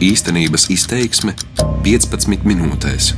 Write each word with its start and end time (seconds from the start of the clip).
Īstenības 0.00 0.62
izteiksme 0.72 1.34
15 1.84 2.46
minūtēs. 2.48 3.10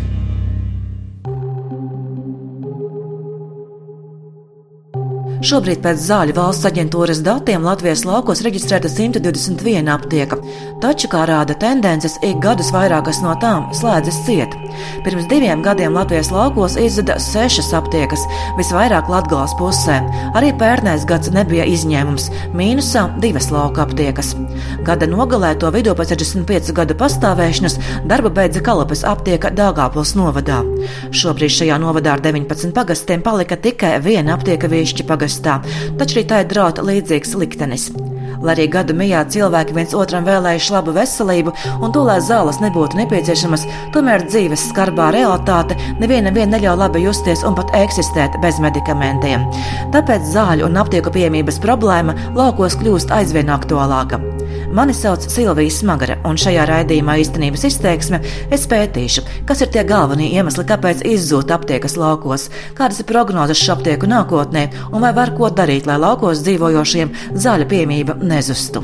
Šobrīd 5.47 5.79
pēc 5.84 6.03
zāļu 6.03 6.34
valsts 6.34 6.67
aģentūras 6.67 7.23
datiem 7.23 7.63
Latvijas 7.67 8.03
laukos 8.07 8.43
reģistrēta 8.43 8.91
121 8.91 9.95
aptieka, 9.95 10.41
taču, 10.82 11.07
kā 11.14 11.23
rāda 11.30 11.54
tendences, 11.54 12.18
ik 12.26 12.42
gadus 12.42 12.74
vairākas 12.74 13.22
no 13.22 13.38
tām 13.38 13.70
slēdzas 13.78 14.18
ciet. 14.26 14.61
Pirms 15.04 15.29
diviem 15.30 15.62
gadiem 15.62 15.95
Latvijas 15.95 16.30
laukos 16.34 16.77
izzuda 16.80 17.18
sešas 17.23 17.73
aptiekas, 17.79 18.25
visvairāk 18.59 19.11
Latgales 19.12 19.55
pusē. 19.59 20.00
Arī 20.38 20.52
pērnēs 20.59 21.06
gads 21.09 21.32
nebija 21.34 21.64
izņēmums- 21.64 22.30
mīnusā 22.59 23.06
divas 23.20 23.50
lauka 23.50 23.87
aptiekas. 23.87 24.34
Gada 24.84 25.06
nogalē 25.06 25.59
to 25.59 25.70
vidū 25.70 25.95
pēc 25.95 26.16
65 26.16 26.73
gadu 26.73 26.95
pastāvēšanas 26.95 27.79
darba 28.06 28.30
beidza 28.30 28.60
Kalapes 28.60 29.05
aptieka 29.05 29.51
Dāngāpils 29.51 30.15
novadā. 30.15 30.62
Šobrīd 31.10 31.52
šajā 31.59 31.79
novadā 31.79 32.12
ar 32.12 32.20
19 32.20 32.73
pagastiem 32.73 33.23
palika 33.23 33.57
tikai 33.57 34.01
viena 34.01 34.34
aptieka 34.34 34.68
viešķi 34.68 35.07
pagastā 35.07 35.62
taču 35.98 36.18
arī 36.18 36.27
tā 36.29 36.43
ir 36.43 36.51
drauta 36.52 36.84
līdzīgs 36.87 37.37
liktenis. 37.38 37.91
Lai 38.42 38.56
arī 38.56 38.66
gadu 38.73 38.96
mijā 38.98 39.23
cilvēki 39.30 39.77
viens 39.77 39.95
otram 39.95 40.27
vēlējuši 40.27 40.74
labu 40.74 40.95
veselību 40.96 41.55
un 41.78 41.95
to, 41.95 42.02
lai 42.09 42.19
zāles 42.24 42.59
nebūtu 42.62 42.98
nepieciešamas, 42.98 43.66
tomēr 43.95 44.27
dzīves 44.27 44.66
skarbā 44.73 45.12
realitāte 45.15 45.78
nevienam 46.02 46.34
neļauj 46.34 46.78
labi 46.80 47.05
justies 47.06 47.45
un 47.46 47.55
pat 47.59 47.70
eksistēt 47.78 48.41
bez 48.42 48.59
medikamentiem. 48.62 49.46
Tāpēc 49.95 50.27
zāļu 50.34 50.66
un 50.66 50.82
aptieku 50.82 51.15
pieejamības 51.15 51.62
problēma 51.62 52.16
laukos 52.34 52.78
kļūst 52.80 53.15
aizvien 53.15 53.52
aktuālāka. 53.52 54.31
Mani 54.72 54.94
sauc 54.94 55.26
Silvija 55.28 55.70
Smagara, 55.70 56.14
un 56.24 56.38
šajā 56.40 56.62
raidījumā 56.70 57.18
īstenības 57.20 57.66
izteiksme 57.68 58.22
es 58.56 58.64
pētīšu, 58.70 59.24
kas 59.48 59.60
ir 59.60 59.68
tie 59.74 59.82
galvenie 59.84 60.30
iemesli, 60.32 60.64
kāpēc 60.70 61.02
izzūd 61.12 61.52
aptiekas 61.52 61.98
laukos, 62.01 62.46
kādas 62.79 63.02
ir 63.02 63.09
prognozes 63.10 63.60
šo 63.60 63.76
aptieku 63.76 64.09
nākotnē, 64.09 64.64
un 64.89 65.05
vai 65.05 65.12
var 65.19 65.34
ko 65.37 65.53
darīt, 65.53 65.84
lai 65.91 66.01
laukos 66.01 66.41
dzīvojošiem 66.48 67.12
zāļu 67.37 67.69
piemība 67.69 68.17
nezustu. 68.25 68.81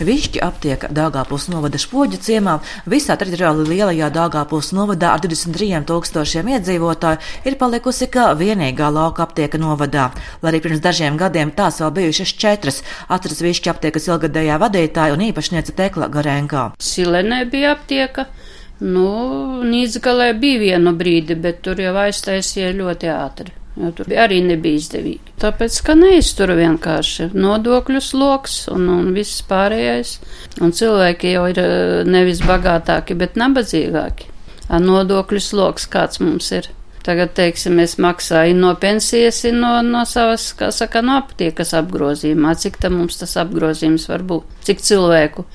Višķi 0.00 0.40
aptieka 0.40 0.88
Dāngāpils 0.96 1.50
novada 1.52 1.76
Špoģu 1.80 2.20
ciemā. 2.24 2.54
Visā 2.88 3.18
teritoriāli 3.20 3.66
lielajā 3.68 4.08
Dāngāpils 4.14 4.70
novadā 4.72 5.10
ar 5.12 5.20
23 5.20 5.82
tūkstošiem 5.90 6.48
iedzīvotāju 6.54 7.20
ir 7.50 7.58
palikusi 7.60 8.08
kā 8.08 8.30
vienīgā 8.40 8.88
lauka 8.94 9.26
aptieka 9.26 9.60
novadā. 9.60 10.08
Lai 10.40 10.54
arī 10.54 10.62
pirms 10.64 10.80
dažiem 10.80 11.20
gadiem 11.20 11.52
tās 11.52 11.82
vēl 11.84 11.92
bijušas 12.00 12.32
četras, 12.32 12.80
atceras 13.12 13.44
Višķi 13.44 13.74
aptiekas 13.74 14.08
ilgadējā 14.08 14.56
vadītāja 14.64 15.18
un 15.18 15.26
īpašniece 15.28 15.76
Tekla 15.76 16.08
Garenko. 16.08 16.70
Silenē 16.80 17.44
bija 17.52 17.76
aptieka. 17.76 18.30
Nu, 18.80 19.06
Nīdzgalē 19.68 20.32
bija 20.40 20.64
vienu 20.64 20.96
brīdi, 20.96 21.36
bet 21.36 21.60
tur 21.66 21.84
jau 21.84 21.92
aiztaisīja 22.08 22.72
ļoti 22.80 23.12
ātri 23.12 23.59
jo 23.80 23.92
tur 23.96 24.10
arī 24.24 24.40
nebija 24.44 24.80
izdevīgi. 24.80 25.36
Tāpēc, 25.40 25.78
ka 25.86 25.96
neiztur 25.98 26.52
vienkārši 26.58 27.30
nodokļu 27.34 28.02
sloks 28.04 28.58
un, 28.72 28.88
un 28.92 29.12
viss 29.16 29.44
pārējais, 29.48 30.16
un 30.60 30.74
cilvēki 30.76 31.34
jau 31.36 31.46
ir 31.52 31.62
eh, 31.62 32.02
nevis 32.08 32.42
bagātāki, 32.46 33.16
bet 33.18 33.40
nabadzīgāki. 33.40 34.28
Ar 34.70 34.84
nodokļu 34.84 35.40
sloks 35.42 35.88
kāds 35.90 36.20
mums 36.22 36.52
ir. 36.54 36.70
Tagad, 37.00 37.32
teiksim, 37.32 37.78
es 37.80 37.96
maksāju 37.96 38.58
no 38.58 38.74
pensijas, 38.78 39.40
no, 39.56 39.78
no 39.82 40.04
savas, 40.06 40.50
kā 40.56 40.68
saka, 40.74 41.00
no 41.02 41.16
aptiekas 41.22 41.72
apgrozījumā. 41.78 42.52
Cik 42.60 42.76
tam 42.82 42.98
mums 43.00 43.16
tas 43.22 43.38
apgrozījums 43.40 44.04
var 44.10 44.24
būt? 44.28 44.58
Cik 44.68 44.84
cilvēku? 44.84 45.46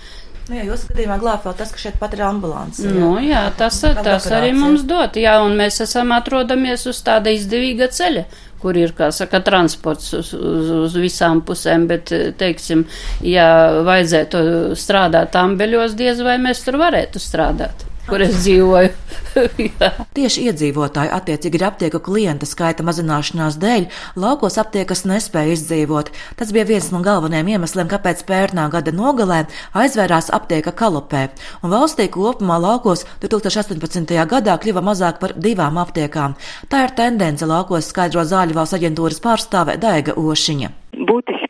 Nu, 0.45 0.57
jā, 0.59 0.65
jūs 0.67 0.83
skatījumā 0.85 1.15
glābj 1.21 1.47
vēl 1.47 1.55
tas, 1.57 1.71
ka 1.73 1.81
šeit 1.81 1.95
pat 1.97 2.13
ir 2.13 2.21
ambulants. 2.27 2.83
Jā. 2.85 2.91
Nu, 2.93 3.15
jā, 3.23 3.45
tas, 3.57 3.79
tas 3.81 4.27
arī 4.29 4.51
mums 4.53 4.83
dot. 4.85 5.17
Jā, 5.17 5.39
un 5.41 5.57
mēs 5.57 5.81
esam 5.81 6.13
atrodamies 6.13 6.85
uz 6.91 7.01
tāda 7.05 7.33
izdevīga 7.33 7.89
ceļa 7.93 8.27
kur 8.65 8.77
ir, 8.81 8.95
kā 8.97 9.11
saka, 9.13 9.43
transports 9.45 10.13
uz, 10.17 10.31
uz, 10.33 10.69
uz 10.87 10.95
visām 10.97 11.43
pusēm, 11.45 11.85
bet, 11.91 12.09
teiksim, 12.39 12.85
ja 13.21 13.47
vajadzētu 13.85 14.45
strādāt 14.79 15.37
ambeļos, 15.37 15.93
diez 15.99 16.23
vai 16.25 16.39
mēs 16.41 16.63
tur 16.65 16.79
varētu 16.81 17.21
strādāt 17.21 17.84
kur 18.09 18.23
es 18.25 18.37
dzīvoju. 18.43 18.91
Tieši 20.17 20.45
iedzīvotāju 20.49 21.11
attiecīgi 21.15 21.59
ir 21.59 21.65
aptieku 21.67 21.99
klienta 22.03 22.47
skaita 22.47 22.85
mazināšanās 22.87 23.57
dēļ, 23.61 23.87
laukos 24.21 24.59
aptiekas 24.61 25.03
nespēja 25.09 25.55
izdzīvot. 25.57 26.11
Tas 26.39 26.53
bija 26.55 26.67
viens 26.69 26.91
no 26.93 27.01
galvenajiem 27.05 27.55
iemesliem, 27.55 27.89
kāpēc 27.91 28.23
pērnā 28.29 28.69
gada 28.73 28.93
nogalē 28.95 29.41
aizvērās 29.75 30.31
aptieka 30.35 30.75
kalopē, 30.77 31.27
un 31.63 31.75
valstī 31.75 32.07
kopumā 32.13 32.59
laukos 32.61 33.05
2018. 33.25 34.15
gadā 34.31 34.55
kļuva 34.61 34.85
mazāk 34.85 35.19
par 35.23 35.35
divām 35.35 35.81
aptiekām. 35.81 36.39
Tā 36.71 36.87
ir 36.87 36.95
tendence 36.97 37.49
laukos 37.49 37.91
skaidro 37.91 38.23
zāļu 38.23 38.57
valsts 38.57 38.79
aģentūras 38.79 39.21
pārstāve 39.23 39.79
Daiga 39.81 40.15
Ošiņa 40.19 40.73
būtiski, 41.05 41.44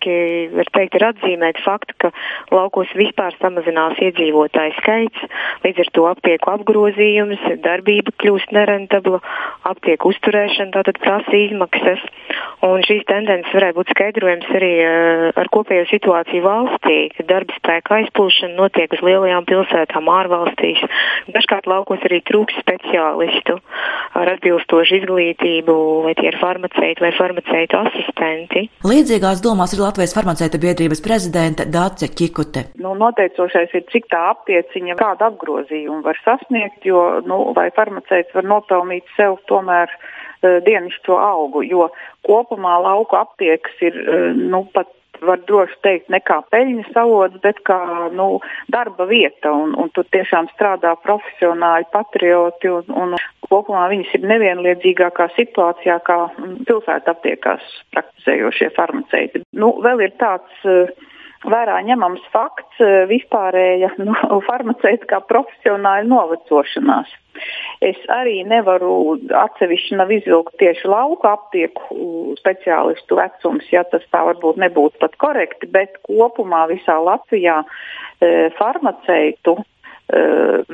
var 0.55 0.69
teikt, 0.75 0.97
ir 0.97 1.07
atzīmēt 1.09 1.61
faktu, 1.65 1.95
ka 2.01 2.11
laukos 2.53 2.91
vispār 2.97 3.35
samazinās 3.39 3.99
iedzīvotāju 4.03 4.75
skaits, 4.79 5.25
līdz 5.65 5.83
ar 5.85 5.91
to 5.97 6.05
aptieku 6.11 6.53
apgrozījums, 6.53 7.41
darbība 7.63 8.13
kļūst 8.21 8.53
nerentabla, 8.55 9.21
aptieku 9.67 10.11
uzturēšana 10.13 10.73
tātad 10.75 10.99
prasa 11.01 11.35
izmaksas, 11.39 12.03
un 12.65 12.83
šīs 12.85 13.05
tendences 13.09 13.53
varētu 13.55 13.79
būt 13.79 13.93
skaidrojums 13.93 14.51
arī 14.57 14.71
uh, 14.81 15.25
ar 15.37 15.49
kopējo 15.53 15.87
situāciju 15.91 16.45
valstī, 16.45 16.97
ka 17.17 17.27
darba 17.29 17.57
spēka 17.59 17.99
aizplūšana 17.99 18.57
notiek 18.57 18.93
uz 18.95 19.03
lielajām 19.05 19.47
pilsētām 19.49 20.09
ārvalstīs. 20.11 20.81
Dažkārt 21.35 21.69
laukos 21.69 22.03
arī 22.07 22.21
trūks 22.25 22.57
speciālistu 22.61 23.59
ar 24.15 24.31
atbilstošu 24.35 24.99
izglītību, 25.01 25.75
vai 26.05 26.15
tie 26.17 26.29
ir 26.31 26.39
farmaceiti 26.41 27.03
vai 27.03 27.11
farmaceitu 27.17 27.79
asistenti. 27.81 28.65
Līdzīgās 28.87 29.43
domās 29.43 29.73
ir 29.75 29.83
Latvijas 29.83 29.94
farmaceita 30.15 30.59
biedrības 30.61 31.01
prezidente 31.05 31.65
Dāce 31.71 32.09
Čikute. 32.11 32.65
Nu, 32.81 32.95
noteicošais 32.99 33.73
ir, 33.77 33.85
cik 33.91 34.09
tā 34.11 34.21
aptieciņa 34.33 34.97
kādu 34.99 35.27
apgrozījumu 35.29 36.01
var 36.05 36.19
sasniegt, 36.25 36.83
jo, 36.87 37.01
nu, 37.29 37.39
vai 37.57 37.69
farmaceits 37.75 38.35
var 38.35 38.47
nopelnīt 38.49 39.07
sev 39.15 39.37
tomēr 39.51 39.91
uh, 39.91 40.59
dienišķo 40.67 41.19
algu, 41.21 41.63
jo 41.67 41.89
kopumā 42.27 42.77
lauku 42.83 43.19
aptiekas 43.19 43.85
ir, 43.85 44.01
uh, 44.03 44.31
nu, 44.35 44.65
pat 44.75 44.91
var 45.21 45.41
droši 45.47 45.77
teikt, 45.85 46.09
ne 46.13 46.19
kā 46.25 46.39
peļņas 46.51 46.97
avots, 46.99 47.39
bet 47.43 47.61
kā 47.67 47.79
nu, 48.15 48.27
darba 48.73 49.07
vieta. 49.09 49.53
Un, 49.53 49.75
un 49.79 49.91
tur 49.95 50.07
tiešām 50.15 50.49
strādā 50.53 50.95
profesionāļi, 51.05 51.89
patrioti, 51.93 52.71
un, 52.71 52.91
un 52.95 53.17
kopumā 53.49 53.87
viņas 53.93 54.13
ir 54.17 54.29
nevienlīdzīgākā 54.33 55.29
situācijā 55.35 55.99
kā 56.07 56.19
pilsēta 56.67 57.15
aptiekās 57.15 57.65
praktizējošie 57.95 58.71
farmaceiti. 58.77 59.45
Nu, 59.55 59.75
vēl 59.85 60.07
ir 60.07 60.15
tāds 60.21 60.65
uh, 60.69 60.89
vērā 61.49 61.79
ņemams 61.87 62.23
fakts 62.33 62.81
eh, 62.83 63.03
vispārēja 63.09 63.91
nu, 64.07 64.15
farmaceita 64.47 65.21
profesionāla 65.29 66.07
novecošanās. 66.09 67.11
Es 67.83 67.99
arī 68.11 68.37
nevaru 68.47 69.17
atsevišķi 69.35 69.97
nav 69.99 70.11
izvilkt 70.15 70.55
tieši 70.61 70.87
lauka 70.87 71.33
aptieku 71.35 72.35
speciālistu 72.39 73.17
vecums, 73.19 73.67
ja 73.73 73.83
tas 73.91 74.05
tā 74.13 74.21
varbūt 74.29 74.61
nebūtu 74.63 75.01
pat 75.01 75.17
korekti, 75.19 75.67
bet 75.67 75.99
kopumā 76.07 76.63
visā 76.71 76.95
Latvijā 77.03 77.57
e, 77.59 78.29
farmaceitu 78.55 79.57
e, 79.59 79.65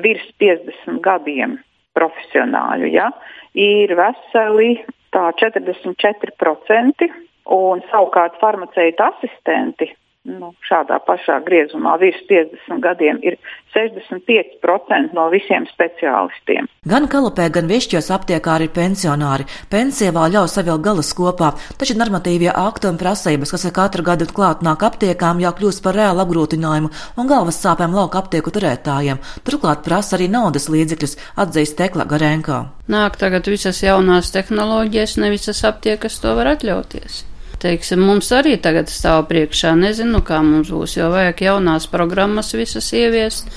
virs 0.06 0.30
50 0.44 1.02
gadiem 1.02 1.58
profesionāļu 1.98 2.94
ja, 2.94 3.09
ir 3.58 3.96
veseli 3.98 4.76
tā 5.12 5.32
44%, 5.42 7.09
un 7.58 7.82
savukārt 7.90 8.38
farmaceitu 8.40 9.09
asistenti 9.09 9.90
nu, 10.29 10.52
šādā 10.68 11.00
pašā 11.08 11.40
griezumā 11.46 11.96
virs 12.02 12.20
50 12.29 12.82
gadiem 12.84 13.20
ir 13.26 13.38
65% 13.73 15.16
no 15.18 15.28
visiem 15.34 15.66
speciālistiem. 15.70 16.68
Gan 16.91 17.08
kalopē, 17.09 17.47
gan 17.53 17.70
viešķos 17.70 18.12
aptiekāri 18.14 18.68
ir 18.68 18.73
pensionāri. 18.76 19.47
Pensija 19.72 20.14
vēl 20.14 20.35
ļauj 20.35 20.52
savilkt 20.53 20.85
galas 20.85 21.12
kopā, 21.18 21.52
taču 21.82 21.97
normatīvie 21.97 22.52
akti 22.53 22.91
un 22.91 23.00
prasības, 23.02 23.53
kas 23.56 23.66
ir 23.66 23.76
katru 23.78 24.06
gadu 24.06 24.29
klāt 24.29 24.62
nāk 24.66 24.85
aptiekām, 24.85 25.41
jau 25.41 25.53
kļūst 25.58 25.84
par 25.85 25.97
reālu 25.97 26.26
apgrūtinājumu 26.26 26.94
un 27.17 27.32
galvas 27.32 27.62
sāpēm 27.64 27.97
lauka 27.97 28.22
aptieku 28.22 28.53
turētājiem. 28.53 29.22
Turklāt 29.47 29.82
prasa 29.88 30.17
arī 30.20 30.29
naudas 30.29 30.70
līdzekļus, 30.70 31.17
atzīst 31.41 31.79
Tekla 31.82 32.06
Garenko. 32.06 32.62
Nāk 32.91 33.17
tagad 33.17 33.50
visas 33.50 33.82
jaunās 33.82 34.34
tehnoloģijas, 34.35 35.17
ne 35.17 35.34
visas 35.34 35.66
aptiekas 35.66 36.22
to 36.22 36.38
var 36.38 36.53
atļauties 36.58 37.26
teiksim, 37.61 38.02
mums 38.05 38.31
arī 38.35 38.55
tagad 38.61 38.90
stāv 38.91 39.25
priekšā, 39.29 39.73
nezinu, 39.78 40.23
kā 40.25 40.41
mums 40.46 40.72
būs, 40.73 40.97
jo 40.97 41.09
vajag 41.13 41.43
jaunās 41.47 41.87
programmas 41.91 42.53
visas 42.58 42.90
ieviest, 42.97 43.52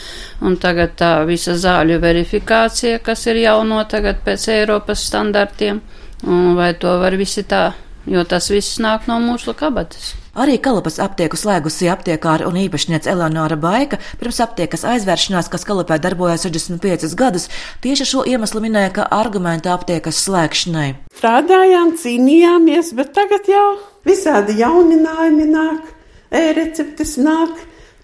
un 0.45 0.59
tagad 0.61 0.97
tā 1.01 1.13
visa 1.29 1.57
zāļu 1.59 2.01
verifikācija, 2.03 3.01
kas 3.05 3.27
ir 3.31 3.43
jauno 3.45 3.81
tagad 3.91 4.21
pēc 4.27 4.49
Eiropas 4.59 5.07
standartiem, 5.09 5.81
un 6.25 6.53
vai 6.59 6.75
to 6.81 6.99
var 7.01 7.17
visi 7.21 7.47
tā 7.49 7.71
jo 8.11 8.25
tas 8.29 8.51
viss 8.53 8.79
nāk 8.83 9.09
no 9.11 9.19
mūsu 9.23 9.55
kabatas. 9.57 10.13
Arī 10.35 10.57
Kalapas 10.59 10.97
aptieku 10.99 11.39
slēgusī 11.39 11.87
aptiekāra 11.93 12.49
un 12.49 12.57
īpašniece 12.59 13.11
Eleonora 13.13 13.55
Baika 13.61 14.01
pirms 14.19 14.41
aptiekas 14.43 14.83
aizvēršanās, 14.91 15.47
kas 15.53 15.67
Kalapē 15.69 16.01
darbojās 16.03 16.47
65 16.49 17.15
gadus, 17.19 17.47
tieši 17.85 18.09
šo 18.11 18.25
iemeslu 18.27 18.65
minēja, 18.65 18.91
ka 18.97 19.07
argumenta 19.15 19.71
aptiekas 19.77 20.19
slēgšanai. 20.27 20.89
Strādājām, 21.15 21.95
cīnījāmies, 22.03 22.91
bet 22.99 23.15
tagad 23.15 23.47
jau 23.51 23.69
visādi 24.09 24.59
jauninājumi 24.59 25.47
nāk, 25.53 25.95
e-receptes 26.35 27.15
nāk, 27.23 27.55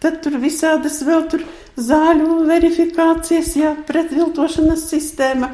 tad 0.01 0.23
tur 0.23 0.39
visādas 0.39 1.03
vēl 1.03 1.27
tur 1.35 1.43
zāļu 1.81 2.45
verifikācijas, 2.47 3.57
jā, 3.59 3.75
pretviltošanas 3.91 4.87
sistēma 4.93 5.51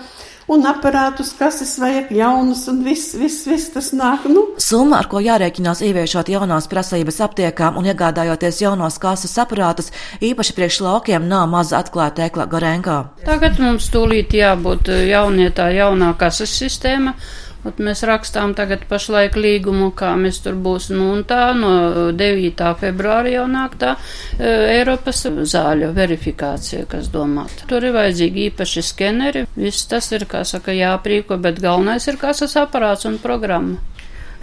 un 0.52 0.66
aparātus, 0.68 1.32
kas 1.38 1.60
es 1.64 1.74
vajag 1.80 2.10
jaunus, 2.14 2.64
un 2.70 2.82
viss, 2.86 3.14
viss, 3.18 3.46
viss 3.48 3.72
tas 3.74 3.90
nāk. 3.96 4.26
Nu. 4.30 4.46
Summa, 4.62 5.00
ar 5.00 5.08
ko 5.10 5.20
jārēķinās 5.22 5.82
ieviešot 5.86 6.30
jaunās 6.32 6.68
prasības 6.70 7.20
aptiekām 7.26 7.78
un 7.80 7.88
iegādājoties 7.90 8.62
jaunos 8.62 9.00
kases 9.02 9.34
aparātus, 9.42 9.92
īpaši 10.24 10.56
priekš 10.56 10.80
laukiem, 10.86 11.26
nav 11.30 11.48
maza 11.50 11.80
atklāta 11.80 12.26
ekla 12.28 12.46
Garenkā. 12.50 12.98
Tagad 13.26 13.58
mums 13.62 13.90
tūlīt 13.94 14.36
jābūt 14.38 14.92
jaunietā 15.10 15.70
jaunā 15.74 16.14
kases 16.20 16.54
sistēma 16.60 17.16
Ot 17.66 17.80
mēs 17.82 18.04
rakstām 18.06 18.52
tagad 18.54 18.84
pašlaik 18.86 19.34
līgumu, 19.40 19.88
kā 19.96 20.12
mēs 20.20 20.38
tur 20.44 20.54
būsim, 20.62 21.00
un 21.02 21.24
tā 21.26 21.50
no 21.58 21.72
9. 22.14 22.68
februāra 22.78 23.32
jau 23.32 23.46
nāk 23.50 23.74
tā 23.80 23.96
e, 23.96 24.52
Eiropas 24.76 25.24
zāļu 25.26 25.90
verifikācija, 25.96 26.84
kas 26.92 27.10
domāta. 27.10 27.66
Tur 27.70 27.88
ir 27.88 27.96
vajadzīgi 27.96 28.46
īpaši 28.52 28.84
skeneri, 28.86 29.44
viss 29.58 29.88
tas 29.90 30.12
ir, 30.14 30.28
kā 30.30 30.44
saka, 30.46 30.76
jāprīko, 30.76 31.40
bet 31.42 31.58
galvenais 31.64 32.06
ir 32.06 32.20
kasas 32.22 32.54
aparāts 32.60 33.08
un 33.10 33.18
programma. 33.22 33.80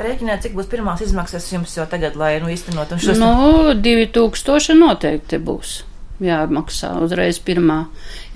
Rēķināt, 0.04 0.44
cik 0.44 0.58
būs 0.58 0.68
pirmās 0.72 1.06
izmaksas 1.06 1.48
jums 1.54 1.78
jau 1.78 1.88
tagad, 1.88 2.18
lai 2.20 2.36
nu 2.44 2.52
īstenot 2.52 2.92
un 2.92 3.00
šos? 3.00 3.22
Nu, 3.22 3.74
2000 3.78 4.80
noteikti 4.82 5.40
būs 5.40 5.84
jāmaksā 6.28 6.94
uzreiz 7.04 7.40
pirmā. 7.44 7.84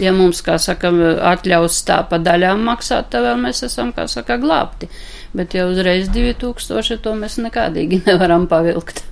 Ja 0.02 0.14
mums, 0.16 0.42
kā 0.46 0.58
saka, 0.62 0.92
atļaus 1.34 1.82
tā 1.88 2.02
pa 2.10 2.22
daļām 2.22 2.66
maksāt, 2.70 3.12
tad 3.14 3.28
vēl 3.28 3.40
mēs 3.48 3.64
esam, 3.68 3.94
kā 3.96 4.08
saka, 4.12 4.40
glābti. 4.42 4.92
Bet 5.38 5.58
ja 5.58 5.68
uzreiz 5.70 6.12
2000, 6.14 7.02
to 7.04 7.16
mēs 7.20 7.40
nekādīgi 7.44 8.04
nevaram 8.10 8.50
pavilkt. 8.52 9.06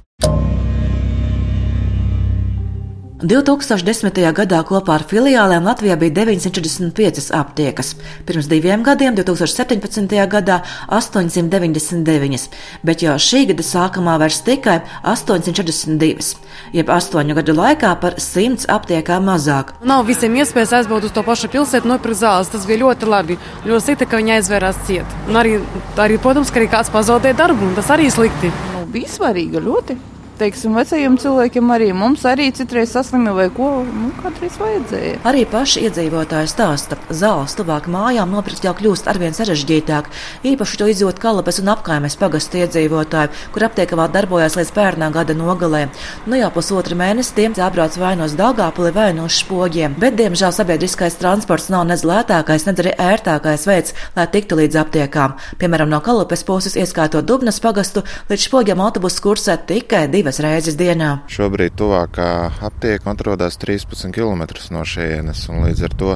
2010. 3.25 4.19
gadā 4.37 4.59
kopā 4.67 4.99
ar 4.99 5.03
filiālēm 5.09 5.65
Latvijā 5.65 5.95
bija 5.97 6.13
945 6.19 7.31
aptiekas, 7.33 7.95
pirms 8.27 8.45
diviem 8.51 8.83
gadiem, 8.85 9.15
2017. 9.17 10.13
gadā, 10.29 10.59
899, 10.93 12.45
bet 12.85 13.01
jau 13.01 13.17
šī 13.17 13.47
gada 13.49 13.65
sākumā 13.65 14.19
vairs 14.21 14.43
tikai 14.45 14.77
842, 15.01 16.35
jeb 16.77 16.93
astoņu 16.93 17.39
gadu 17.39 17.57
laikā 17.57 17.95
par 18.03 18.19
100 18.21 18.69
aptiekām 18.69 19.25
mazāk. 19.31 19.73
Nav 19.81 20.05
visiem 20.05 20.37
iespējas 20.37 20.77
aizbraukt 20.81 21.09
uz 21.09 21.15
to 21.15 21.25
pašu 21.25 21.49
pilsētu, 21.49 21.89
nopirkt 21.89 22.21
zāles. 22.21 22.51
Tas 22.53 22.69
bija 22.69 22.83
ļoti 22.85 23.09
labi. 23.09 23.39
Ļoti 23.65 23.87
slikti, 23.87 24.09
ka 24.09 24.21
viņi 24.21 24.37
aizvērās 24.37 24.83
ciet. 24.85 25.21
Un 25.29 25.41
arī, 25.41 25.57
arī, 25.97 26.21
protams, 26.21 26.53
ka 26.53 26.61
arī 26.61 26.69
kāds 26.77 26.93
pazaudēja 26.93 27.41
darbu, 27.41 27.71
un 27.71 27.79
tas 27.79 27.89
arī 27.95 28.11
slikti. 28.13 28.53
Nu, 28.75 28.85
bija 28.93 29.09
svarīgi 29.17 29.65
ļoti 29.65 29.97
teiksim, 30.39 30.75
vecajiem 30.77 31.15
cilvēkiem 31.21 31.71
arī 31.73 31.89
mums 31.95 32.25
arī 32.27 32.49
citreiz 32.55 32.91
saslimi 32.95 33.33
vai 33.35 33.47
ko, 33.53 33.69
nu, 33.87 34.09
kādreiz 34.19 34.57
vajadzēja. 34.59 35.19
Arī 35.27 35.45
paši 35.49 35.85
iedzīvotāji 35.87 36.51
stāsta, 36.51 36.97
zāles 37.09 37.55
tuvāk 37.57 37.87
mājām 37.91 38.33
nopirkt 38.35 38.65
jau 38.67 38.73
kļūst 38.77 39.07
arvien 39.11 39.35
sarežģītāk. 39.35 40.09
Īpaši 40.51 40.79
to 40.81 40.89
izjūt 40.91 41.21
Kalabas 41.23 41.61
un 41.63 41.71
apkaimes 41.73 42.17
pagastu 42.19 42.59
iedzīvotāji, 42.61 43.31
kur 43.55 43.67
aptieka 43.69 43.99
vēl 43.99 44.11
darbojās 44.13 44.57
līdz 44.59 44.73
pērnā 44.75 45.09
gada 45.15 45.37
nogalē. 45.37 45.85
Nu 46.27 46.39
jau 46.39 46.51
pusotru 46.55 46.97
mēnesi 46.99 47.35
tiem 47.37 47.55
jābrauc 47.57 47.95
vai 48.01 48.15
no 48.19 48.27
Dāngāpuli 48.35 48.91
vai 48.91 49.09
no 49.15 49.29
Špogiem, 49.31 49.95
bet, 50.01 50.17
diemžēl, 50.19 50.51
sabiedriskais 50.55 51.15
transports 51.21 51.69
nav 51.71 51.85
nec 51.87 52.03
lētākais, 52.03 52.67
nec 52.67 52.81
arī 52.83 52.91
ērtākais 52.99 53.63
veids, 53.69 53.95
lai 54.17 54.27
tiktu 54.33 54.59
līdz 54.59 54.81
aptiekām. 54.83 55.37
Piemēram, 55.61 55.89
no 55.91 56.01
Kalabas 56.03 56.43
puses 56.43 56.75
ieskaitot 56.75 57.25
Dubnas 57.25 57.61
pagastu, 57.63 58.03
līdz 58.29 58.49
Špogiem 58.49 58.83
autobusu 58.83 59.23
kursē 59.23 59.55
tikai 59.69 60.05
divi 60.11 60.24
divas 60.25 60.41
reizes 60.41 60.73
dienā. 60.73 61.19
Šobrīd 61.29 61.75
tuvākā 61.77 62.49
aptieka 62.65 63.11
atrodas 63.11 63.59
13 63.61 64.09
km 64.09 64.41
no 64.73 64.81
šejienes, 64.81 65.43
un 65.53 65.61
līdz 65.67 65.83
ar 65.85 65.93
to 65.93 66.15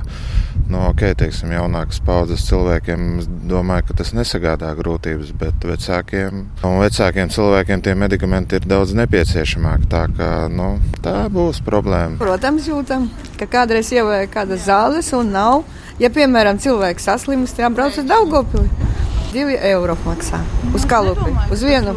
no, 0.70 0.88
okay, 0.90 1.14
teiksim, 1.14 1.52
jaunākas 1.54 2.02
paudzes 2.02 2.48
cilvēkiem 2.48 3.22
domāju, 3.50 3.86
ka 3.90 4.00
tas 4.02 4.16
nesagādā 4.18 4.72
grūtības, 4.80 5.30
bet 5.38 5.62
vecākiem 5.62 6.42
un 6.66 6.80
vecākiem 6.82 7.30
cilvēkiem 7.30 7.86
tie 7.86 7.94
medikamenti 7.94 8.58
ir 8.58 8.66
daudz 8.66 8.98
nepieciešamāki. 8.98 9.90
Tā, 9.94 10.08
kā, 10.18 10.34
nu, 10.50 10.80
tā 11.06 11.28
būs 11.30 11.62
problēma. 11.62 12.18
Protams, 12.18 12.66
jūtam, 12.66 13.12
ka 13.38 13.46
kādreiz 13.46 13.94
vajag 13.94 14.34
kādas 14.34 14.66
zāles 14.66 15.14
un 15.14 15.36
nav. 15.38 15.62
Ja, 16.02 16.10
piemēram, 16.10 16.58
cilvēks 16.58 17.12
saslimst, 17.12 17.62
jābrauc 17.62 17.98
uz 18.00 18.10
Daugopili. 18.10 18.89
2 19.34 19.58
eiro 19.72 19.96
maksā 20.06 20.40
uz 20.76 20.86
kalupi. 20.90 21.34
Uz 21.54 21.64
vienu, 21.66 21.94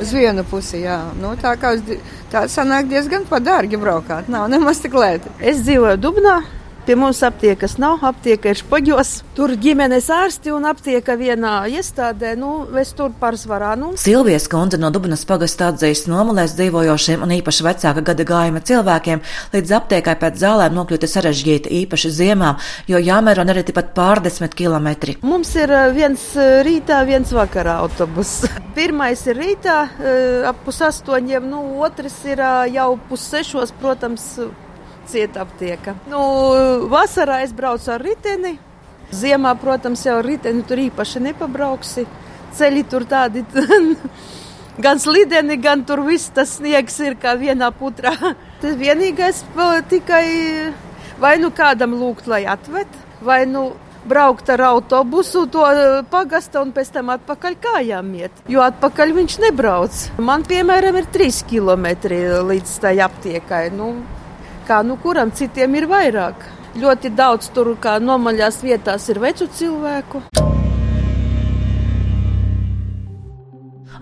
uz 0.00 0.12
vienu 0.12 0.44
pusi, 0.48 0.82
jā. 0.84 0.98
Nu, 1.20 1.34
tā 1.40 1.54
kā 1.60 1.74
uz, 1.76 1.94
tā 2.32 2.44
sanāk 2.50 2.90
diezgan 2.90 3.24
padārgi 3.30 3.80
braukāt. 3.80 4.28
Nav 4.32 4.50
nemaz 4.52 4.82
tik 4.84 4.96
lēti. 4.98 5.32
Es 5.40 5.64
dzīvoju 5.64 6.00
Dubnā. 6.00 6.36
Pie 6.84 6.96
mums 7.00 7.22
aptiekas 7.24 7.78
nav, 7.80 8.02
aptieka 8.04 8.50
ir 8.52 8.58
špoģos. 8.60 9.10
Tur 9.32 9.54
ģimenes 9.56 10.10
ārsti 10.12 10.50
un 10.52 10.66
aptieka 10.68 11.14
vienā 11.16 11.52
iestādē. 11.72 12.34
Nu, 12.36 12.66
es 12.76 12.90
tur 12.92 13.14
pārsvarā. 13.20 13.70
Nu. 13.80 13.94
Silvijas 13.96 14.44
kundze 14.52 14.76
no 14.76 14.90
Dubnas 14.92 15.22
pagasta 15.24 15.70
atzīst 15.72 16.10
nomalēs 16.12 16.52
dzīvojošiem 16.58 17.24
un 17.24 17.32
īpaši 17.38 17.64
vecāka 17.64 18.02
gada 18.04 18.26
gājuma 18.28 18.60
cilvēkiem 18.68 19.22
līdz 19.54 19.72
aptiekai 19.78 20.14
pēc 20.20 20.36
zālēm 20.42 20.76
nokļūt 20.76 21.06
sarežģīti, 21.08 21.72
īpaši 21.84 22.10
ziemā, 22.18 22.52
jo 22.92 23.00
jāmēro 23.00 23.48
arī 23.48 23.64
pat 23.72 23.94
pārdesmit 23.96 24.52
kilometri. 24.58 25.16
Mums 25.24 25.54
ir 25.56 25.72
eh, 25.72 25.86
viens 25.96 26.26
eh, 26.36 26.58
rītā, 26.68 27.00
viens 27.08 27.32
vakarā 27.32 27.78
autobus. 27.86 28.42
Pirmais 28.76 29.24
ir 29.32 29.40
rītā 29.40 29.78
eh, 29.88 30.44
ap 30.52 30.60
pusastoņiem, 30.68 31.48
nu, 31.48 31.64
otrs 31.88 32.20
ir 32.28 32.44
jau 32.76 32.90
pussešos, 33.08 33.72
protams, 33.80 34.34
cieta 35.10 35.44
aptieka. 35.44 35.96
Nu, 36.10 36.20
vasarā 36.92 37.42
es 37.44 37.52
braucu 37.56 37.92
ar 37.94 38.02
riteni. 38.04 38.56
Ziemā, 39.14 39.54
protams, 39.60 40.02
jau 40.06 40.18
ar 40.18 40.26
riteni 40.26 40.64
tur 40.66 40.80
īpaši 40.86 41.22
nepabrauksi. 41.28 42.06
Ceļi 42.54 42.84
tur 42.90 43.06
tādi 43.10 43.44
gan 44.84 45.02
slideni, 45.02 45.58
gan 45.60 45.84
tur 45.86 46.04
viss 46.06 46.32
tas 46.34 46.56
sniegs 46.58 46.98
ir 47.02 47.18
kā 47.20 47.36
vienā 47.38 47.70
putrā. 47.74 48.14
Tas 48.64 48.78
vienīgais 48.80 49.42
tikai 49.90 50.24
vai 51.20 51.36
nu 51.38 51.50
kādam 51.54 51.94
lūgt, 51.98 52.28
lai 52.30 52.44
atved, 52.48 52.88
vai 53.20 53.44
nu 53.46 53.72
braukt 54.08 54.50
ar 54.52 54.60
autobusu, 54.68 55.46
to 55.48 55.64
pagasta 56.12 56.60
un 56.62 56.72
pēc 56.76 56.90
tam 56.92 57.12
atpakaļ 57.14 57.56
kājām 57.60 58.10
iet. 58.18 58.42
Jo 58.50 58.64
atpakaļ 58.66 59.14
viņš 59.18 59.38
nebrauc. 59.46 60.00
Man, 60.20 60.44
piemēram, 60.48 60.98
ir 61.00 61.08
trīs 61.14 61.40
kilometri 61.48 62.20
līdz 62.44 62.76
tai 62.84 62.98
aptiekai. 63.04 63.64
Nu, 63.74 63.94
kā 64.68 64.82
nu 64.86 64.96
kuram 65.02 65.32
citiem 65.34 65.74
ir 65.78 65.88
vairāk. 65.90 66.46
Ļoti 66.74 67.12
daudz 67.14 67.52
tur, 67.54 67.76
kā 67.78 67.98
nomaļās 68.02 68.62
vietās, 68.64 69.08
ir 69.12 69.22
vecu 69.22 69.46
cilvēku. 69.58 70.24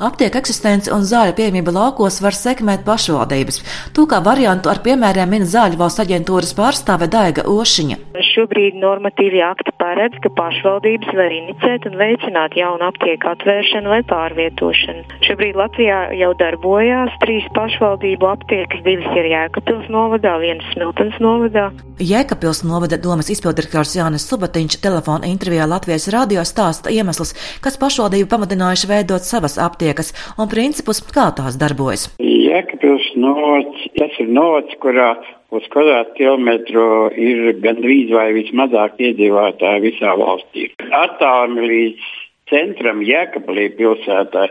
Aptiek 0.02 0.34
eksistenci 0.34 0.90
un 0.90 1.04
zāļu 1.06 1.36
pieejamība 1.38 1.70
laukos 1.76 2.16
var 2.24 2.34
sekmēt 2.34 2.82
pašvaldības. 2.86 3.60
To 3.94 4.08
kā 4.10 4.18
variantu 4.24 4.72
ar 4.72 4.80
piemēriem 4.82 5.30
min 5.30 5.46
zāļu 5.46 5.78
valsts 5.78 6.02
aģentūras 6.02 6.56
pārstāve 6.58 7.06
Daiga 7.12 7.44
Ošiņa. 7.46 8.00
Šobrīd 8.32 8.78
normatīvi 8.80 9.42
akti 9.44 9.74
paredz, 9.76 10.14
ka 10.24 10.30
pašvaldības 10.32 11.10
var 11.18 11.32
inicēt 11.36 11.84
un 11.90 11.98
veicināt 12.00 12.54
jaunu 12.56 12.86
aptieku 12.86 13.28
atvēršanu 13.28 13.90
vai 13.92 13.98
pārvietošanu. 14.08 15.18
Šobrīd 15.26 15.58
Latvijā 15.60 15.98
jau 16.16 16.30
darbojās 16.40 17.12
trīs 17.20 17.48
pašvaldību 17.56 18.30
aptiekas, 18.30 18.80
divas 18.86 19.18
ir 19.20 19.28
Jēkabpils 19.34 19.90
novadā, 19.92 20.38
viena 20.40 20.64
Smiltens 20.70 21.18
novadā. 21.20 21.66
Jēkabpils 22.00 22.62
novada 22.64 22.96
domas 22.96 23.28
izpildirektors 23.34 23.98
Jānis 23.98 24.24
Subatiņš 24.30 24.78
telefona 24.80 25.28
intervijā 25.28 25.68
Latvijas 25.68 26.08
radio 26.14 26.46
stāsta 26.48 26.94
iemeslus, 26.94 27.34
kas 27.60 27.76
pašvaldību 27.84 28.30
pamudinājuši 28.32 28.92
veidot 28.94 29.28
savas 29.28 29.58
aptiekas 29.60 30.14
un 30.40 30.48
principus, 30.48 31.04
kā 31.12 31.28
tās 31.36 31.60
darbojas. 31.60 32.08
Jēkabils 32.16 33.12
novads, 33.20 33.86
tas 34.00 34.18
ir 34.24 34.32
novads, 34.32 34.80
kurā 34.80 35.12
uz 35.52 35.68
kvadrātkilometru 35.72 36.84
ir 37.20 37.52
gandrīz 37.64 38.12
vai 38.16 38.30
vismazāk 38.36 39.00
iedzīvotāji 39.08 39.84
visā 39.86 40.14
valstī. 40.18 40.68
Attālumi 40.80 41.68
līdz 41.72 42.12
centram 42.52 43.02
Jēkabilī 43.04 43.68
pilsētā 43.78 44.48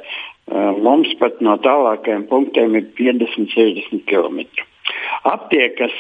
mums 0.82 1.14
pat 1.20 1.40
no 1.46 1.58
tālākajiem 1.64 2.28
punktiem 2.30 2.76
ir 2.80 2.90
50-60 2.98 4.06
km. 4.10 4.44
Aptiekas 5.30 5.96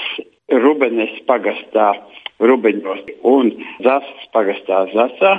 Rubenes 0.51 1.13
pagastā 1.27 1.93
Rubeņos 2.41 3.05
un 3.29 3.51
Zasas 3.85 4.25
pagastā 4.33 4.83
Zasā 4.91 5.35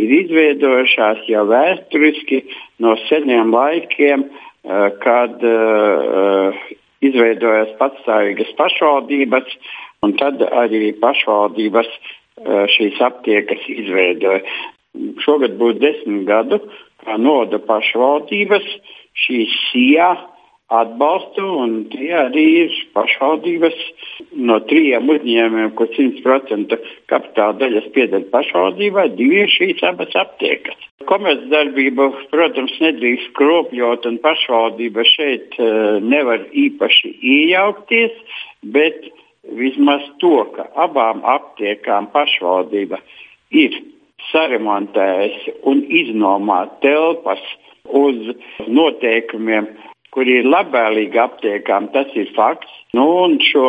ir 0.00 0.14
izveidojušās 0.22 1.26
jau 1.30 1.44
vēsturiski 1.50 2.42
no 2.82 2.96
seniem 3.06 3.52
laikiem, 3.54 4.24
uh, 4.26 4.88
kad 5.02 5.44
uh, 5.44 6.56
izveidojas 7.04 7.74
patstāvīgas 7.80 8.52
pašvaldības, 8.58 9.56
un 10.04 10.14
tad 10.20 10.42
arī 10.46 10.92
pašvaldības 11.02 11.90
šīs 12.76 13.00
aptiekas 13.04 13.64
izveidoja. 13.72 14.42
Šogad 15.24 15.56
būs 15.60 15.80
desmit 15.80 16.24
gadu, 16.28 16.60
kā 17.04 17.18
noda 17.20 17.60
pašvaldības 17.60 18.64
šīs 19.26 19.52
sijā 19.70 20.14
atbalstu, 20.72 21.44
un 21.62 21.74
tie 21.92 22.10
arī 22.18 22.44
ir 22.64 22.76
pašvaldības 22.96 23.76
no 24.48 24.58
trījiem 24.66 25.10
uzņēmumiem, 25.14 25.72
kur 25.78 25.90
100% 25.94 26.78
kapitāla 27.10 27.58
daļas 27.60 27.86
pieder 27.94 28.26
pašvaldībai, 28.32 29.08
divi 29.18 29.44
ir 29.44 29.52
šīs 29.52 29.84
abas 29.86 30.14
aptiekas. 30.18 30.78
Komercdarbība, 31.06 32.08
protams, 32.32 32.74
nedrīkst 32.82 33.30
kropļot, 33.38 34.08
un 34.10 34.18
pašvaldība 34.24 35.06
šeit 35.06 35.54
uh, 35.60 36.00
nevar 36.02 36.48
īpaši 36.50 37.12
iejaukties, 37.22 38.16
bet 38.74 39.06
vismaz 39.54 40.02
to, 40.18 40.40
ka 40.56 40.66
abām 40.74 41.22
aptiekām 41.22 42.10
pašvaldība 42.14 42.98
ir 43.54 43.78
saremontējusi 44.32 45.60
un 45.70 45.84
iznomāta 45.86 46.80
telpas 46.82 47.42
uz 47.86 48.32
noteikumiem, 48.66 49.68
kuri 50.16 50.40
ir 50.40 50.50
labvēlīgi 50.50 51.20
aptiekām, 51.20 51.90
tas 51.94 52.12
ir 52.16 52.30
fakts. 52.36 52.72
Nu, 52.96 53.06
un 53.26 53.36
šo 53.44 53.68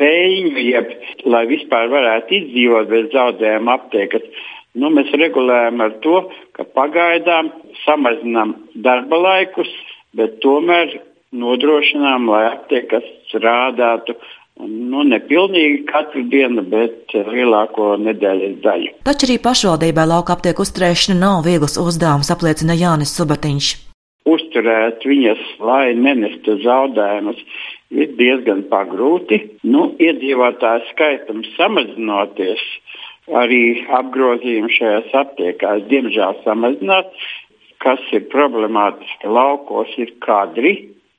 peļņu, 0.00 0.54
jeb, 0.64 0.92
lai 1.28 1.44
vispār 1.50 1.90
varētu 1.92 2.38
izdzīvot 2.40 2.88
bez 2.92 3.10
zaudējuma 3.12 3.76
aptiekas, 3.78 4.24
nu, 4.80 4.90
mēs 4.96 5.12
regulējam 5.16 5.84
ar 5.84 5.98
to, 6.04 6.22
ka 6.56 6.64
pagaidām 6.76 7.52
samazinām 7.84 8.56
darba 8.88 9.20
laikus, 9.20 9.70
bet 10.16 10.40
tomēr 10.44 10.98
nodrošinām, 11.36 12.28
lai 12.32 12.46
aptiekas 12.54 13.04
strādātu 13.28 14.16
Nu, 14.56 15.02
nepilnīgi 15.04 15.82
katru 15.84 16.22
dienu, 16.32 16.62
bet 16.64 17.12
lielāko 17.12 17.90
nedēļas 18.00 18.54
daļu. 18.64 18.92
Taču 19.04 19.28
arī 19.28 19.36
pašvaldībai 19.44 20.06
lauka 20.08 20.32
aptieku 20.32 20.64
uzturēšana 20.64 21.18
nav 21.20 21.42
viegls 21.44 21.76
uzdevums, 21.76 22.32
apliecina 22.32 22.72
Jānis 22.78 23.12
Subatiņš. 23.18 23.74
Uzturēt 24.56 25.02
viņas, 25.04 25.40
lai 25.60 25.92
nenestu 25.92 26.54
zaudējumus, 26.64 27.36
ir 27.92 28.14
diezgan 28.16 28.62
pagrūti. 28.70 29.36
Nu, 29.68 29.90
iedzīvotāju 30.00 30.86
skaitam 30.94 31.42
samazinoties, 31.58 32.62
arī 33.36 33.84
apgrozījumi 33.98 34.72
šajās 34.72 35.12
aptiekās 35.20 35.84
diemžēl 35.92 36.40
samazinās. 36.46 37.28
Kas 37.84 38.00
ir 38.16 38.24
problemātiski 38.32 39.28
laukos, 39.28 39.92
ir 40.00 40.14
kadri, 40.24 40.72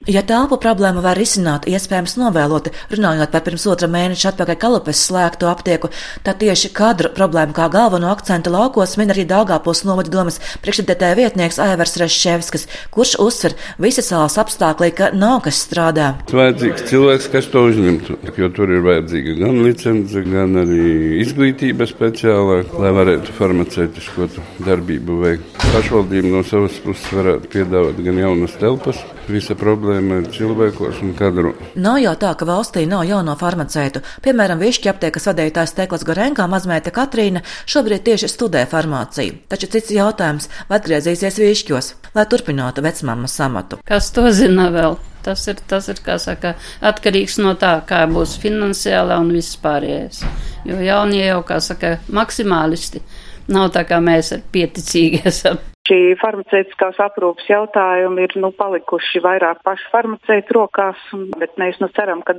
Ja 0.05 0.21
telpu 0.21 0.59
problēmu 0.61 1.01
var 1.01 1.17
risināt, 1.17 1.65
iespējams 1.65 2.13
novēloti, 2.21 2.69
runājot 2.93 3.31
par 3.33 3.41
pirms 3.43 3.63
otra 3.67 3.87
mēneša 3.89 4.29
atpakaļ 4.29 4.57
kalupes 4.61 4.99
slēgto 5.07 5.49
aptieku, 5.49 5.89
tad 6.23 6.37
tieši 6.37 6.69
kadru 6.77 7.09
problēmu 7.17 7.55
kā 7.57 7.65
galveno 7.73 8.11
akcentu 8.13 8.53
laukos 8.53 8.93
min 9.01 9.09
arī 9.09 9.25
Dāngāpils 9.27 9.81
novada 9.89 10.13
domas 10.13 10.37
priekšredētāja 10.61 11.17
vietnieks 11.17 11.57
Aivars 11.65 11.97
Reščevskis, 11.97 12.67
kurš 12.93 13.15
uzsver 13.25 13.57
visi 13.81 14.05
salas 14.05 14.37
apstākļi, 14.37 14.91
ka 14.95 15.09
nav 15.17 15.41
kas 15.47 15.63
strādā. 15.65 16.11
Vajadzīgs 16.29 16.85
cilvēks, 16.93 17.31
kas 17.33 17.49
to 17.51 17.65
uzņemtu, 17.71 18.19
jo 18.37 18.51
tur 18.53 18.77
ir 18.77 18.85
vajadzīga 18.85 19.35
gan 19.41 19.59
licence, 19.65 20.23
gan 20.29 20.61
arī 20.61 21.19
izglītība 21.25 21.89
speciālā, 21.89 22.61
lai 22.77 22.93
varētu 23.01 23.35
farmaceitisko 23.41 24.29
darbību 24.61 25.19
veikt. 25.25 25.59
Pašvaldība 25.73 26.37
no 26.37 26.45
savas 26.47 26.77
puses 26.85 27.11
varētu 27.17 27.51
piedāvāt 27.57 28.05
gan 28.05 28.23
jaunas 28.23 28.55
telpas, 28.61 29.01
visa 29.27 29.57
problēma 29.57 29.86
problēma 29.87 30.21
ir 30.21 30.27
cilvēkos 30.33 31.01
un 31.03 31.13
kadru. 31.15 31.53
Nav 31.79 31.99
jau 32.01 32.13
tā, 32.19 32.33
ka 32.35 32.45
valstī 32.47 32.85
nav 32.89 33.05
jauno 33.07 33.35
farmaceitu. 33.39 34.01
Piemēram, 34.23 34.59
Višķi 34.59 34.91
aptiekas 34.91 35.27
vadītājs 35.29 35.75
Teklas 35.77 36.03
Gorenkā 36.07 36.47
mazmeita 36.49 36.91
Katrīna 36.91 37.43
šobrīd 37.65 38.03
tieši 38.03 38.27
studē 38.31 38.65
farmāciju. 38.67 39.43
Taču 39.47 39.69
cits 39.71 39.93
jautājums, 39.95 40.49
vai 40.67 40.81
atgriezīsies 40.81 41.39
Višķos, 41.39 41.93
lai 42.17 42.25
turpinātu 42.27 42.83
vecmāmas 42.83 43.37
amatu. 43.43 43.79
Kas 43.87 44.11
to 44.11 44.27
zina 44.31 44.67
vēl? 44.73 44.99
Tas 45.23 45.43
ir, 45.47 45.59
tas 45.67 45.89
ir 45.91 45.99
saka, 46.23 46.53
atkarīgs 46.79 47.37
no 47.43 47.53
tā, 47.59 47.81
kā 47.87 48.05
būs 48.07 48.37
finansiāli 48.39 49.15
un 49.19 49.31
viss 49.35 49.57
pārējais. 49.59 50.21
Jo 50.67 50.79
jaunie 50.79 51.25
jau, 51.25 51.41
kā 51.47 51.59
saka, 51.59 51.97
maksimālisti. 52.07 53.03
Nav 53.47 53.71
tā 53.75 53.83
kā 53.87 53.99
mēs 54.03 54.33
ar 54.35 54.43
pieticīgi 54.51 55.23
esam. 55.27 55.59
Šī 55.87 56.17
farmaceitiskās 56.19 56.97
aprūpas 56.99 57.47
jautājumi 57.47 58.25
ir 58.25 58.33
nu, 58.41 58.49
palikuši 58.55 59.21
vairāk 59.23 59.61
pašu 59.63 59.87
farmaceitu 59.93 60.57
rokās, 60.57 60.99
bet 61.39 61.53
mēs 61.61 61.79
nu, 61.79 61.87
ceram, 61.95 62.23
ka 62.27 62.35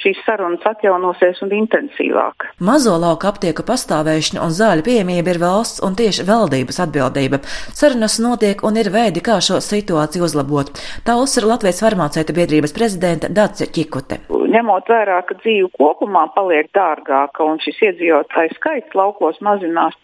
šīs 0.00 0.22
sarunas 0.24 0.64
atjaunosies 0.64 1.42
un 1.44 1.52
intensīvāk. 1.58 2.48
Mazo 2.64 2.96
lauku 3.02 3.28
aptieku 3.28 3.66
pastāvēšana 3.68 4.40
un 4.46 4.54
zāļu 4.56 4.86
pieejamība 4.86 5.34
ir 5.34 5.42
valsts 5.42 5.84
un 5.84 5.98
tieši 5.98 6.24
valdības 6.30 6.80
atbildība. 6.86 7.42
Sarunas 7.76 8.16
notiek 8.24 8.64
un 8.64 8.80
ir 8.80 8.88
veidi, 8.94 9.20
kā 9.20 9.42
šo 9.44 9.60
situāciju 9.60 10.24
uzlabot. 10.24 10.72
Tā 11.04 11.20
uzsver 11.20 11.50
Latvijas 11.52 11.84
farmaceitu 11.84 12.36
biedrības 12.36 12.72
prezidenta 12.76 13.28
Dace 13.28 13.68
Čikute. 13.68 14.22
Ņemot 14.50 14.88
vērā, 14.90 15.20
ka 15.26 15.36
dzīve 15.40 15.70
kopumā 15.76 16.26
paliek 16.34 16.68
dārgāka 16.76 17.44
un 17.46 17.60
šis 17.62 17.78
iedzīvotāju 17.88 18.54
skaits 18.56 18.96
laukos 18.96 19.40
mazinās, 19.44 19.96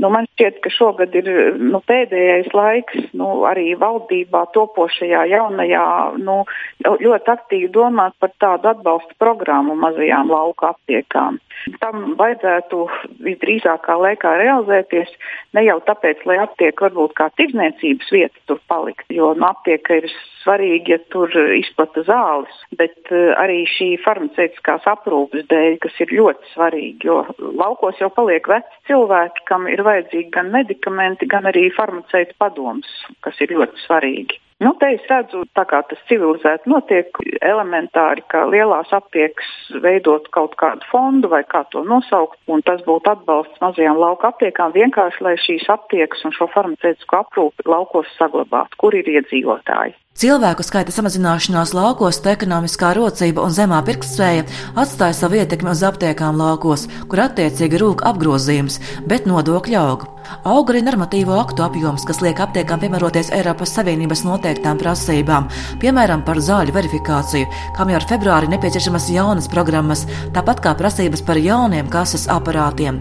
nu, 0.00 0.10
man 0.12 0.28
šķiet, 0.32 0.60
ka 0.64 0.72
šogad 0.72 1.14
ir 1.18 1.28
nu, 1.60 1.82
pēdējais 1.88 2.50
laiks 2.56 3.12
nu, 3.18 3.30
arī 3.48 3.72
valdībā 3.80 4.44
topošajā 4.56 5.26
jaunajā 5.32 5.86
nu, 6.22 6.42
ļoti 6.84 7.34
aktīvi 7.36 7.70
domāt 7.74 8.16
par 8.22 8.32
tādu 8.42 8.72
atbalsta 8.72 9.18
programmu 9.22 9.76
mazajām 9.78 10.32
lauka 10.32 10.72
aptiekām. 10.72 11.40
Tam 11.82 12.14
vajadzētu 12.18 12.82
visdrīzākā 13.26 13.96
laikā 14.02 14.34
realizēties 14.40 15.10
ne 15.56 15.66
jau 15.66 15.78
tāpēc, 15.86 16.24
lai 16.28 16.38
aptiek 16.42 16.80
varbūt 16.84 17.16
kā 17.18 17.28
tirdzniecības 17.38 18.12
vieta 18.14 18.46
tur 18.50 18.60
palikt, 18.70 19.06
jo 19.12 19.32
nu, 19.38 19.46
aptieka 19.48 20.00
ir 20.00 20.08
svarīgi, 20.42 20.96
ja 20.96 20.98
tur 21.14 21.30
izplata 21.54 22.02
zāles, 22.06 22.62
bet 22.78 23.12
uh, 23.14 23.32
arī 23.38 23.62
šī 23.70 23.92
farmaceitiskās 24.02 24.88
aprūpes 24.90 25.46
dēļ, 25.52 25.78
kas 25.84 26.00
ir 26.02 26.16
ļoti 26.18 26.54
svarīgi, 26.54 27.06
jo 27.06 27.20
laukos 27.38 28.00
jau 28.02 28.10
paliek 28.14 28.48
veci 28.50 28.82
cilvēki, 28.90 29.46
kam 29.50 29.68
ir 29.70 29.84
vajadzīgi 29.86 30.32
gan 30.34 30.50
medikamenti, 30.54 31.30
gan 31.30 31.46
arī 31.50 31.68
farmaceitiskās 31.70 32.12
ārsteitu 32.12 32.36
padomus, 32.38 32.90
kas 33.22 33.40
ir 33.40 33.52
ļoti 33.56 33.86
svarīgi. 33.86 34.40
Nu, 34.62 34.70
te 34.78 34.92
es 34.94 35.06
redzu, 35.10 35.40
kā 35.58 35.80
tas 35.90 36.02
civilizēti 36.06 36.70
notiek, 36.70 37.18
elementāri, 37.42 38.22
ka 38.30 38.44
lielās 38.46 38.92
aptiekas 38.94 39.48
veidot 39.82 40.28
kaut 40.36 40.54
kādu 40.60 40.86
fondu 40.90 41.30
vai 41.32 41.42
kā 41.54 41.64
to 41.72 41.82
nosaukt, 41.88 42.38
un 42.46 42.62
tas 42.68 42.84
būtu 42.86 43.10
atbalsts 43.10 43.58
mazajām 43.64 43.98
lauka 43.98 44.30
aptiekām 44.30 44.74
vienkārši, 44.76 45.24
lai 45.26 45.34
šīs 45.46 45.66
aptiekas 45.72 46.22
un 46.28 46.36
šo 46.36 46.46
farmaceitisko 46.54 47.24
aprūpi 47.24 47.66
laukos 47.74 48.14
saglabātu, 48.20 48.78
kur 48.84 48.94
ir 48.94 49.10
iedzīvotāji. 49.16 49.96
Cilvēku 50.12 50.60
skaita 50.60 50.92
samazināšanās 50.92 51.70
laukos, 51.72 52.18
ekonomiskā 52.28 52.90
rocība 52.98 53.46
un 53.46 53.54
zemā 53.56 53.78
pirktspēja 53.86 54.44
atstāja 54.76 55.16
savu 55.16 55.38
ietekmi 55.40 55.72
uz 55.72 55.80
aptiekām 55.88 56.36
laukos, 56.36 56.84
kur 57.08 57.22
attiecīgi 57.24 57.80
rūk 57.80 58.04
apgrozījums, 58.10 58.76
bet 59.08 59.24
nodokļu 59.26 59.78
aug. 59.80 60.04
Aug 60.46 60.68
arī 60.70 60.82
normatīvo 60.84 61.34
aktu 61.40 61.64
apjoms, 61.64 62.04
kas 62.06 62.20
liek 62.22 62.38
aptiekām 62.44 62.82
piemēroties 62.84 63.32
Eiropas 63.34 63.72
Savienības 63.74 64.22
noteiktām 64.28 64.78
prasībām, 64.80 65.48
piemēram, 65.82 66.22
par 66.28 66.38
zāļu 66.44 66.76
verifikāciju, 66.76 67.48
kam 67.78 67.90
jau 67.90 67.98
ar 67.98 68.06
februāri 68.12 68.52
nepieciešamas 68.52 69.08
jaunas 69.16 69.48
programmas, 69.52 70.04
tāpat 70.36 70.60
kā 70.62 70.76
prasības 70.78 71.24
par 71.26 71.40
jauniem 71.40 71.88
kases 71.92 72.28
aparātiem. 72.32 73.00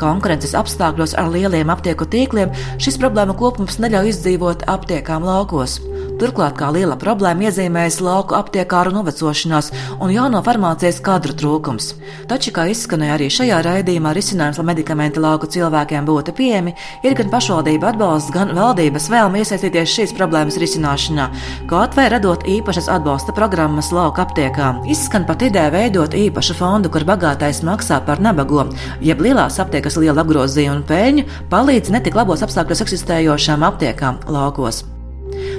Konkurences 0.00 0.54
apstākļos 0.62 1.18
ar 1.18 1.34
lieliem 1.34 1.74
aptieku 1.74 2.06
tīkliem 2.06 2.54
šis 2.78 3.02
problēma 3.02 3.36
kopums 3.36 3.82
neļauj 3.82 4.14
izdzīvot 4.14 4.68
aptiekām 4.70 5.26
laukos. 5.26 5.80
Turklāt 6.20 6.54
kā 6.58 6.68
liela 6.74 6.94
problēma 7.00 7.48
iezīmējas 7.48 7.98
lauku 8.04 8.36
aptiekāru 8.36 8.92
novecošanās 8.94 9.70
un 10.02 10.12
jauno 10.12 10.42
farmācijas 10.44 11.00
kadru 11.04 11.34
trūkums. 11.38 11.92
Taču, 12.30 12.52
kā 12.54 12.66
izskanēja 12.70 13.16
arī 13.16 13.28
šajā 13.32 13.60
raidījumā, 13.66 14.12
risinājums, 14.16 14.60
lai 14.60 14.66
medikamenti 14.68 15.22
lauku 15.22 15.48
cilvēkiem 15.50 16.06
būtu 16.06 16.34
pieejami, 16.38 16.74
ir 17.06 17.16
gan 17.18 17.32
pašvaldība 17.32 17.92
atbalsts, 17.92 18.32
gan 18.34 18.52
valdības 18.56 19.08
vēlme 19.12 19.42
iesaistīties 19.42 19.96
šīs 19.96 20.14
problēmas 20.18 20.60
risināšanā, 20.62 21.28
kaut 21.72 21.96
vai 21.98 22.06
radot 22.12 22.46
īpašas 22.48 22.90
atbalsta 22.92 23.34
programmas 23.36 23.90
lauku 23.94 24.22
aptiekām. 24.22 24.84
Izskan 24.92 25.26
pat 25.28 25.42
ideja 25.48 25.72
veidot 25.74 26.14
īpašu 26.14 26.58
fondu, 26.60 26.92
kur 26.92 27.08
bagātais 27.08 27.64
maksā 27.66 28.02
par 28.06 28.22
nabago, 28.22 28.68
jeb 29.02 29.24
lielās 29.24 29.58
aptiekas 29.62 29.98
liela 29.98 30.22
apgrozījuma 30.26 30.78
un 30.78 30.86
peļņu 30.88 31.28
palīdz 31.52 31.96
netik 31.96 32.18
labos 32.18 32.44
apstākļos 32.46 32.86
eksistējošām 32.86 33.70
aptiekām 33.72 34.22
laukos. 34.30 34.84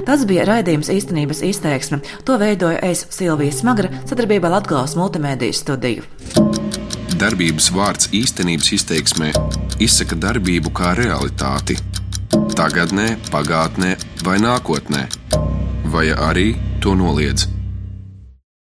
Tas 0.03 0.25
bija 0.27 0.43
raidījums 0.48 0.91
īstenības 0.91 1.41
izteiksme. 1.48 2.01
To 2.27 2.36
veidoja 2.41 2.81
es 2.83 3.05
Silvija 3.13 3.55
Smagra 3.55 4.03
sadarbībā 4.03 4.51
Latgales 4.51 4.98
multimediju 5.00 5.55
studiju. 5.55 6.03
Darbības 7.22 7.69
vārds 7.72 8.10
īstenības 8.12 8.74
izteiksmē 8.75 9.31
izsaka 9.83 10.17
darbību 10.19 10.74
kā 10.75 10.91
realitāti. 11.00 11.79
Tagatnē, 12.57 13.13
pagātnē 13.31 13.95
vai 14.25 14.39
nākotnē, 14.43 15.07
vai 15.93 16.10
arī 16.12 16.53
to 16.83 16.98
noliedz. 17.00 17.62